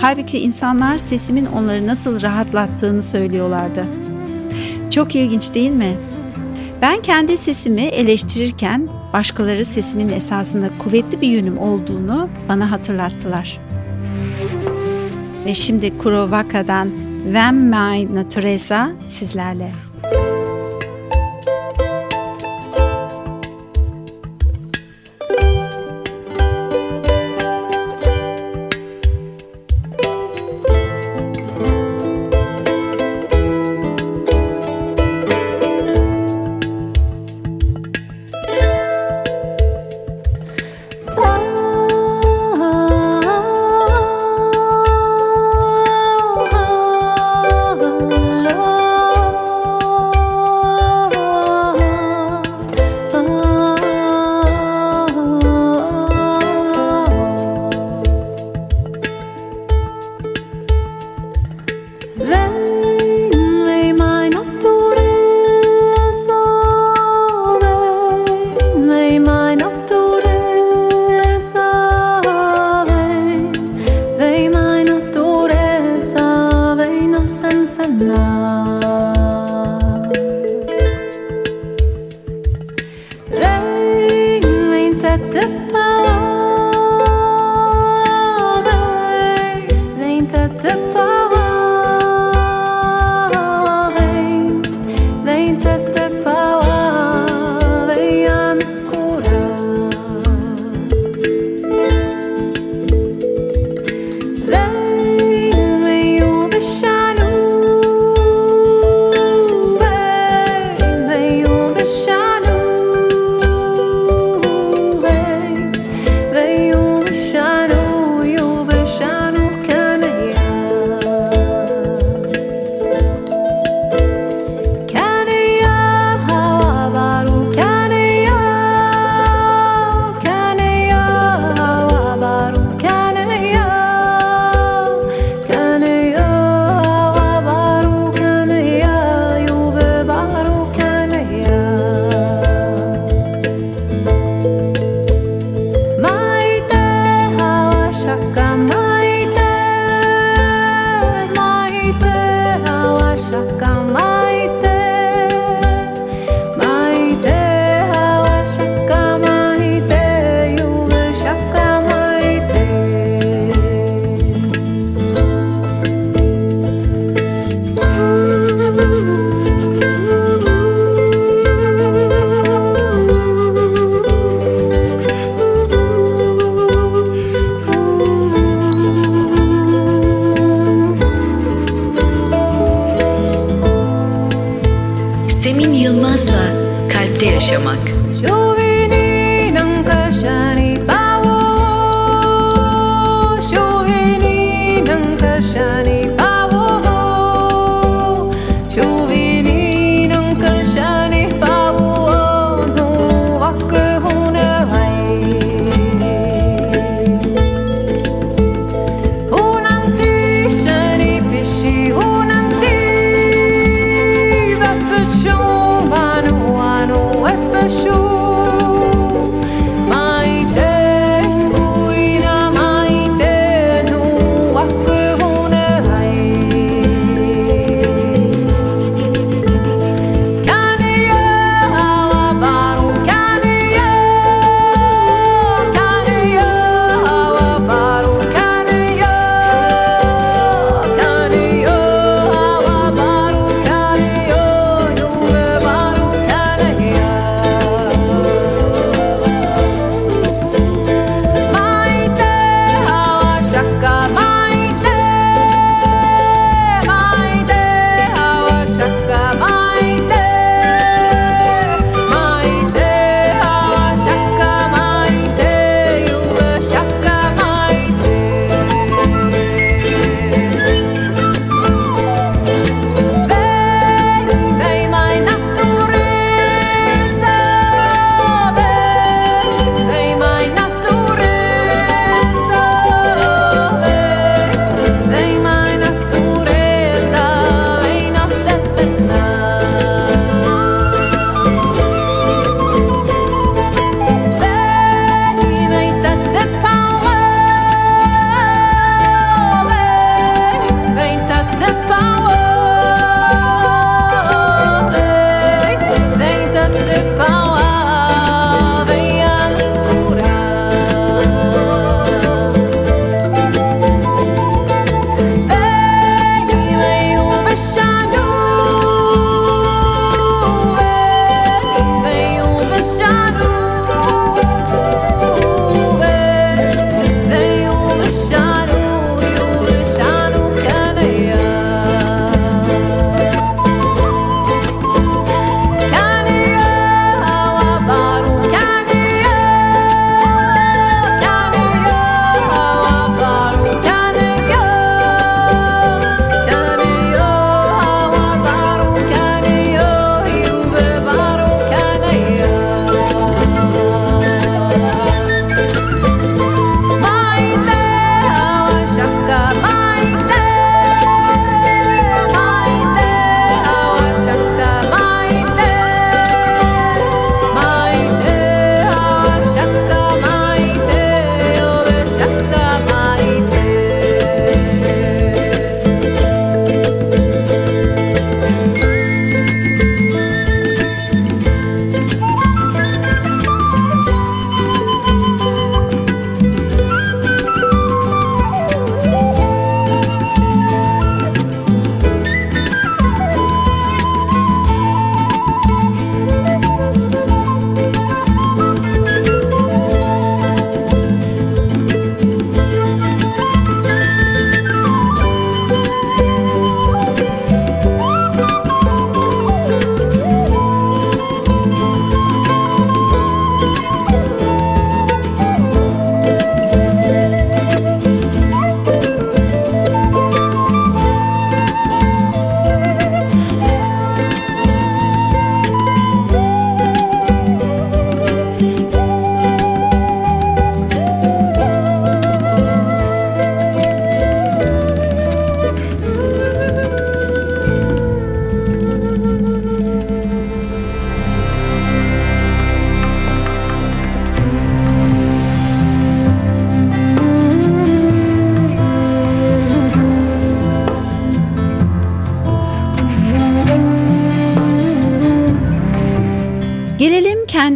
Halbuki 0.00 0.38
insanlar 0.38 0.98
sesimin 0.98 1.46
onları 1.46 1.86
nasıl 1.86 2.22
rahatlattığını 2.22 3.02
söylüyorlardı. 3.02 3.84
Çok 4.90 5.14
ilginç 5.14 5.54
değil 5.54 5.70
mi? 5.70 5.96
Ben 6.82 7.02
kendi 7.02 7.36
sesimi 7.36 7.82
eleştirirken 7.82 8.88
başkaları 9.12 9.64
sesimin 9.64 10.08
esasında 10.08 10.70
kuvvetli 10.78 11.20
bir 11.20 11.28
yönüm 11.28 11.58
olduğunu 11.58 12.28
bana 12.48 12.70
hatırlattılar. 12.70 13.67
Ve 15.48 15.54
şimdi 15.54 15.98
Kurovaka'dan 15.98 16.90
Vam 17.34 17.56
My 17.56 18.14
Natureza 18.14 18.90
sizlerle. 19.06 19.72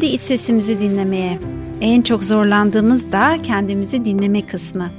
Kendi 0.03 0.14
iç 0.14 0.20
sesimizi 0.20 0.80
dinlemeye. 0.80 1.38
En 1.80 2.03
çok 2.03 2.24
zorlandığımız 2.24 3.12
da 3.12 3.42
kendimizi 3.42 4.05
dinleme 4.05 4.46
kısmı. 4.46 4.90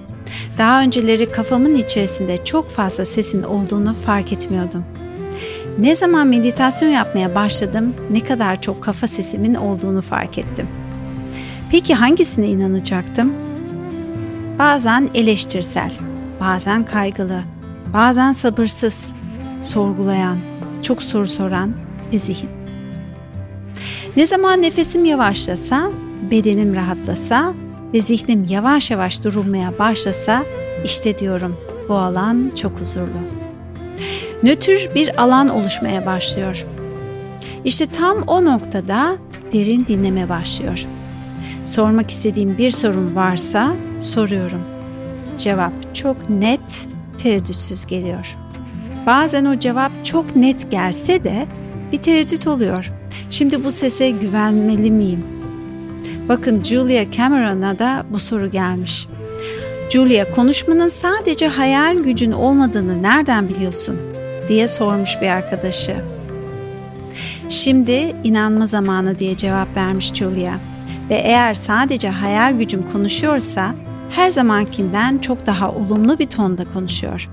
Daha 0.57 0.81
önceleri 0.81 1.31
kafamın 1.31 1.75
içerisinde 1.75 2.45
çok 2.45 2.69
fazla 2.69 3.05
sesin 3.05 3.43
olduğunu 3.43 3.93
fark 3.93 4.33
etmiyordum. 4.33 4.85
Ne 5.79 5.95
zaman 5.95 6.27
meditasyon 6.27 6.89
yapmaya 6.89 7.35
başladım, 7.35 7.93
ne 8.11 8.19
kadar 8.19 8.61
çok 8.61 8.83
kafa 8.83 9.07
sesimin 9.07 9.55
olduğunu 9.55 10.01
fark 10.01 10.37
ettim. 10.37 10.67
Peki 11.71 11.93
hangisine 11.93 12.47
inanacaktım? 12.47 13.33
Bazen 14.59 15.09
eleştirsel, 15.13 15.91
bazen 16.39 16.85
kaygılı, 16.85 17.41
bazen 17.93 18.31
sabırsız, 18.31 19.13
sorgulayan, 19.61 20.37
çok 20.81 21.03
soru 21.03 21.27
soran 21.27 21.73
bir 22.11 22.17
zihin. 22.17 22.62
Ne 24.17 24.27
zaman 24.27 24.61
nefesim 24.61 25.05
yavaşlasa, 25.05 25.91
bedenim 26.31 26.75
rahatlasa 26.75 27.53
ve 27.93 28.01
zihnim 28.01 28.45
yavaş 28.49 28.91
yavaş 28.91 29.23
durulmaya 29.23 29.79
başlasa 29.79 30.43
işte 30.85 31.19
diyorum 31.19 31.57
bu 31.89 31.93
alan 31.93 32.51
çok 32.55 32.79
huzurlu. 32.79 33.19
Nötr 34.43 34.95
bir 34.95 35.21
alan 35.21 35.49
oluşmaya 35.49 36.05
başlıyor. 36.05 36.65
İşte 37.65 37.85
tam 37.85 38.21
o 38.27 38.45
noktada 38.45 39.15
derin 39.53 39.85
dinleme 39.85 40.29
başlıyor. 40.29 40.85
Sormak 41.65 42.11
istediğim 42.11 42.57
bir 42.57 42.71
sorun 42.71 43.15
varsa 43.15 43.73
soruyorum. 43.99 44.61
Cevap 45.37 45.95
çok 45.95 46.29
net, 46.29 46.87
tereddütsüz 47.17 47.85
geliyor. 47.85 48.35
Bazen 49.05 49.45
o 49.45 49.59
cevap 49.59 49.91
çok 50.03 50.35
net 50.35 50.71
gelse 50.71 51.23
de 51.23 51.47
bir 51.93 52.01
tereddüt 52.01 52.47
oluyor. 52.47 52.91
Şimdi 53.29 53.63
bu 53.63 53.71
sese 53.71 54.09
güvenmeli 54.09 54.91
miyim? 54.91 55.25
Bakın 56.29 56.63
Julia 56.63 57.11
Cameron'a 57.11 57.79
da 57.79 58.05
bu 58.09 58.19
soru 58.19 58.51
gelmiş. 58.51 59.07
Julia 59.89 60.31
konuşmanın 60.31 60.87
sadece 60.87 61.47
hayal 61.47 61.97
gücün 61.97 62.31
olmadığını 62.31 63.03
nereden 63.03 63.49
biliyorsun? 63.49 63.99
diye 64.47 64.67
sormuş 64.67 65.21
bir 65.21 65.27
arkadaşı. 65.27 65.95
Şimdi 67.49 68.15
inanma 68.23 68.67
zamanı 68.67 69.19
diye 69.19 69.37
cevap 69.37 69.77
vermiş 69.77 70.13
Julia. 70.13 70.53
Ve 71.09 71.15
eğer 71.15 71.53
sadece 71.53 72.09
hayal 72.09 72.53
gücüm 72.53 72.91
konuşuyorsa 72.91 73.75
her 74.09 74.29
zamankinden 74.29 75.17
çok 75.17 75.45
daha 75.45 75.71
olumlu 75.71 76.19
bir 76.19 76.27
tonda 76.27 76.63
konuşuyor. 76.73 77.29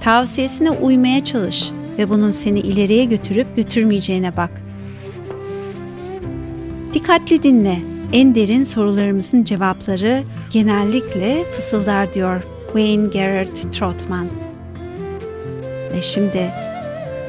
Tavsiyesine 0.00 0.70
uymaya 0.70 1.24
çalış 1.24 1.72
ve 2.00 2.10
bunun 2.10 2.30
seni 2.30 2.60
ileriye 2.60 3.04
götürüp 3.04 3.56
götürmeyeceğine 3.56 4.36
bak. 4.36 4.50
Dikkatli 6.94 7.42
dinle. 7.42 7.78
En 8.12 8.34
derin 8.34 8.64
sorularımızın 8.64 9.44
cevapları 9.44 10.22
genellikle 10.50 11.44
fısıldar 11.44 12.12
diyor 12.12 12.42
Wayne 12.66 13.06
Garrett 13.06 13.72
Trotman. 13.72 14.26
Ve 15.92 16.02
şimdi 16.02 16.50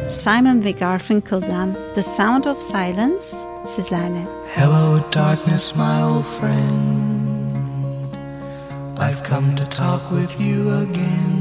Simon 0.08 0.64
ve 0.64 0.72
Garfunkel'dan 0.72 1.70
The 1.96 2.04
Sound 2.04 2.44
of 2.44 2.62
Silence 2.62 3.26
sizlerle. 3.66 4.28
Hello, 4.56 5.00
darkness, 5.16 5.76
my 5.76 6.04
old 6.04 6.24
friend. 6.24 7.32
I've 8.98 9.30
come 9.30 9.56
to 9.56 9.70
talk 9.70 10.02
with 10.10 10.42
you 10.42 10.70
again. 10.70 11.41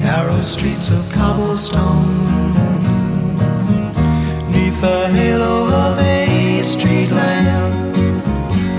narrow 0.00 0.40
streets 0.40 0.90
of 0.90 1.12
cobblestone, 1.12 2.24
neath 4.50 4.80
the 4.80 5.08
halo 5.08 5.66
of 5.66 5.98
a 5.98 6.62
street 6.62 7.10
lamp. 7.10 7.96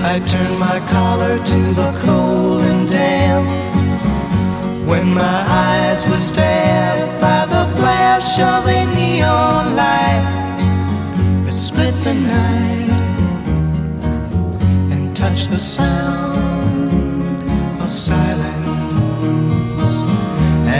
I 0.04 0.20
turned 0.26 0.60
my 0.60 0.80
collar 0.90 1.38
to 1.38 1.60
the 1.82 1.92
cold 2.04 2.62
and 2.64 2.90
damp 2.90 3.48
when 4.90 5.14
my 5.14 5.40
eyes 5.48 6.08
were 6.08 6.18
stabbed 6.18 7.22
by 7.22 7.46
the 7.46 7.66
flash 7.78 8.40
of 8.40 8.68
a 8.68 8.84
neon 8.96 9.76
light 9.76 10.26
that 11.46 11.54
split 11.54 11.94
the 12.04 12.16
night 12.16 12.90
and 14.92 15.16
touched 15.16 15.52
the 15.52 15.60
sound 15.60 16.92
of 17.82 17.92
silence. 17.92 18.31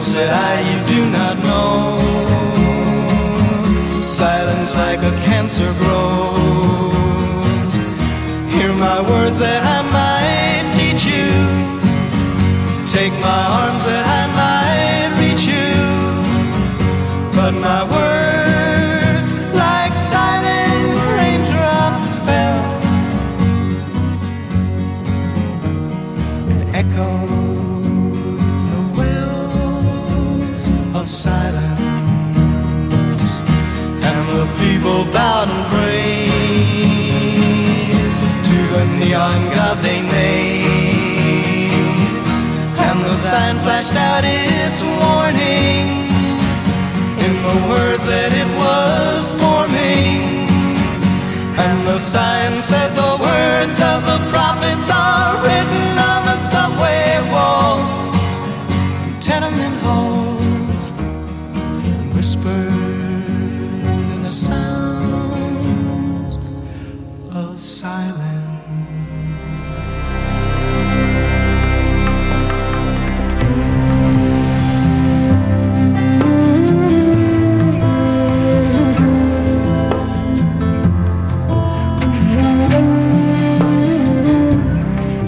Said 0.00 0.30
I, 0.30 0.60
you 0.68 0.78
do 0.86 1.10
not 1.10 1.38
know. 1.46 1.98
Silence 4.00 4.74
like 4.74 5.00
a 5.00 5.12
cancer 5.24 5.72
grows 5.78 6.56
hear 8.56 8.72
my 8.72 9.00
words 9.10 9.38
that 9.38 9.62
I 9.62 9.95
out 44.16 44.24
its 44.24 44.80
warning 44.82 45.84
in 47.24 47.32
the 47.46 47.56
words 47.68 48.04
that 48.06 48.32
it 48.42 48.50
was 48.62 49.32
forming. 49.42 50.48
And 51.64 51.86
the 51.86 51.98
sign 51.98 52.58
said 52.58 52.90
the 52.94 53.14
words 53.20 53.78
of 53.92 54.00
the 54.10 54.20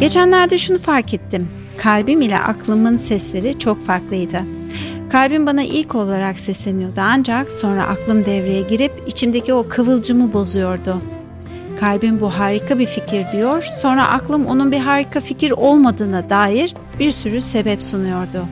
Geçenlerde 0.08 0.58
şunu 0.58 0.78
fark 0.78 1.14
ettim. 1.14 1.48
Kalbim 1.76 2.20
ile 2.20 2.38
aklımın 2.38 2.96
sesleri 2.96 3.58
çok 3.58 3.82
farklıydı. 3.82 4.40
Kalbim 5.10 5.46
bana 5.46 5.62
ilk 5.62 5.94
olarak 5.94 6.38
sesleniyordu 6.38 7.00
ancak 7.00 7.52
sonra 7.52 7.86
aklım 7.86 8.24
devreye 8.24 8.62
girip 8.62 9.02
içimdeki 9.06 9.54
o 9.54 9.68
kıvılcımı 9.68 10.32
bozuyordu. 10.32 11.02
Kalbim 11.80 12.20
bu 12.20 12.30
harika 12.30 12.78
bir 12.78 12.86
fikir 12.86 13.32
diyor, 13.32 13.62
sonra 13.62 14.08
aklım 14.08 14.46
onun 14.46 14.72
bir 14.72 14.78
harika 14.78 15.20
fikir 15.20 15.50
olmadığına 15.50 16.30
dair 16.30 16.74
bir 16.98 17.10
sürü 17.10 17.40
sebep 17.40 17.82
sunuyordu. 17.82 18.46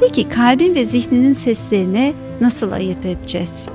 Peki 0.00 0.28
kalbin 0.28 0.74
ve 0.74 0.84
zihninin 0.84 1.32
seslerini 1.32 2.14
nasıl 2.40 2.72
ayırt 2.72 3.06
edeceğiz? 3.06 3.68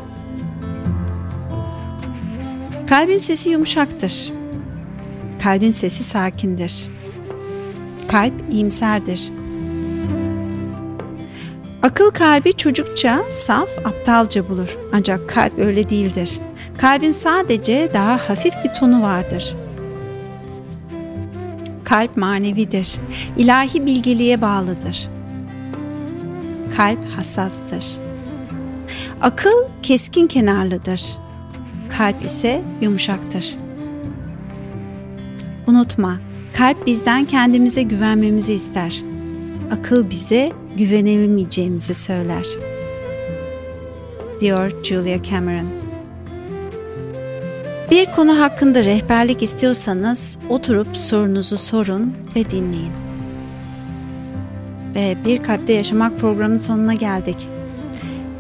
Kalbin 2.88 3.18
sesi 3.18 3.50
yumuşaktır. 3.50 4.32
Kalbin 5.48 5.72
sesi 5.72 6.04
sakindir. 6.04 6.88
Kalp 8.08 8.34
iyimserdir. 8.52 9.30
Akıl 11.84 12.12
kalbi 12.12 12.54
çocukça, 12.54 13.24
saf, 13.30 13.70
aptalca 13.86 14.50
bulur. 14.50 14.78
Ancak 14.94 15.30
kalp 15.30 15.60
öyle 15.60 15.90
değildir. 15.90 16.40
Kalbin 16.78 17.12
sadece 17.12 17.90
daha 17.94 18.30
hafif 18.30 18.54
bir 18.64 18.74
tonu 18.80 19.02
vardır. 19.02 19.56
Kalp 21.84 22.18
manevidir. 22.18 22.96
İlahi 23.38 23.86
bilgeliğe 23.86 24.42
bağlıdır. 24.42 25.10
Kalp 26.78 27.06
hassastır. 27.18 27.86
Akıl 29.22 29.64
keskin 29.84 30.28
kenarlıdır. 30.28 31.18
Kalp 31.98 32.26
ise 32.26 32.62
yumuşaktır. 32.82 33.67
Unutma, 35.68 36.20
kalp 36.54 36.88
bizden 36.88 37.26
kendimize 37.26 37.82
güvenmemizi 37.82 38.54
ister. 38.54 39.04
Akıl 39.72 40.10
bize 40.10 40.52
güvenilmeyeceğimizi 40.78 41.96
söyler. 41.96 42.46
Diyor 44.40 44.84
Julia 44.84 45.24
Cameron. 45.24 45.68
Bir 47.92 48.06
konu 48.06 48.40
hakkında 48.40 48.86
rehberlik 48.86 49.44
istiyorsanız 49.44 50.38
oturup 50.50 50.98
sorunuzu 50.98 51.58
sorun 51.58 52.14
ve 52.36 52.52
dinleyin. 52.52 52.94
Ve 54.96 55.18
Bir 55.26 55.44
Kalpte 55.44 55.74
Yaşamak 55.74 56.20
programının 56.20 56.58
sonuna 56.58 56.94
geldik. 56.94 57.48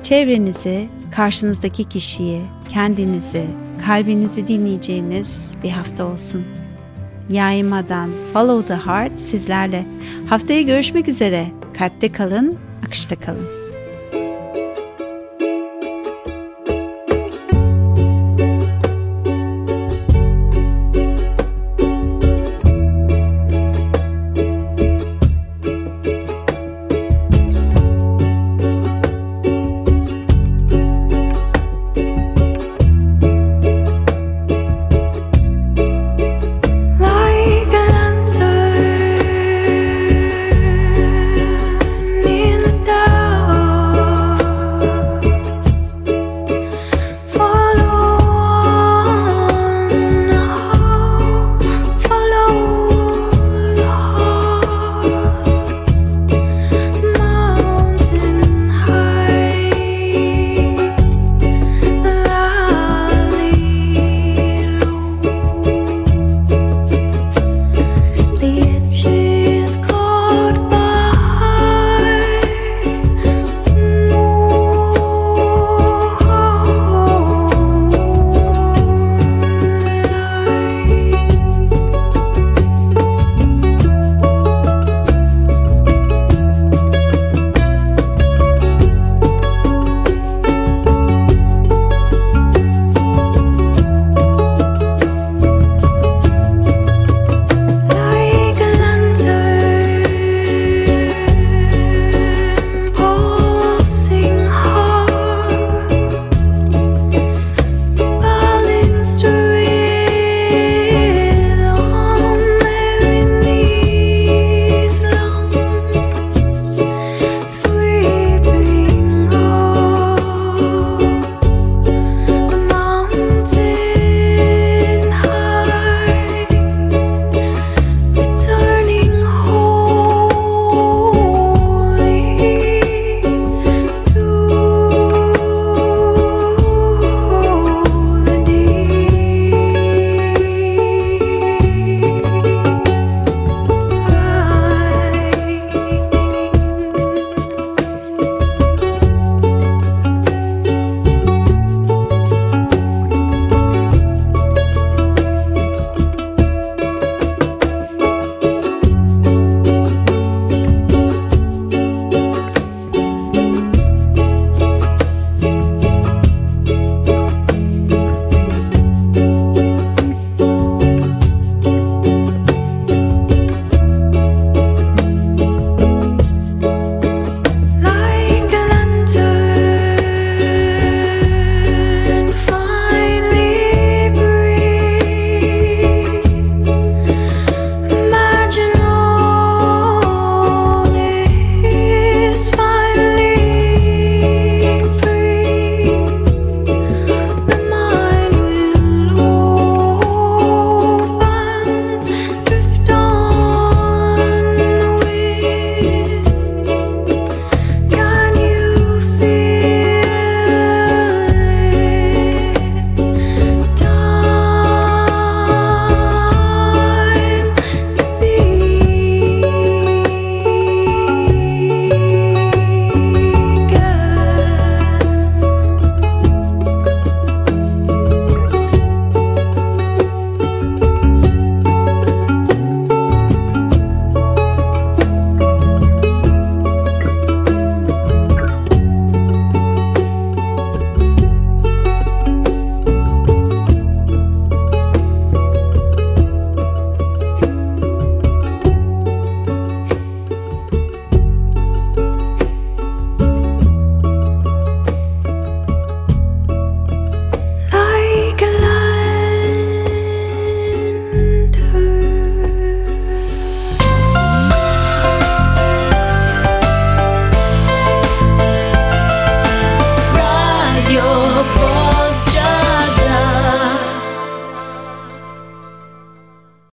Çevrenizi, 0.02 0.90
karşınızdaki 1.12 1.84
kişiyi, 1.84 2.42
kendinizi, 2.70 3.46
kalbinizi 3.86 4.48
dinleyeceğiniz 4.48 5.56
bir 5.64 5.70
hafta 5.70 6.06
olsun. 6.06 6.67
Yaymadan 7.30 8.10
Follow 8.34 8.68
the 8.68 8.82
Heart 8.92 9.20
sizlerle. 9.20 9.86
Haftaya 10.30 10.62
görüşmek 10.62 11.08
üzere. 11.08 11.48
Kalpte 11.78 12.12
kalın, 12.12 12.58
akışta 12.86 13.16
kalın. 13.16 13.57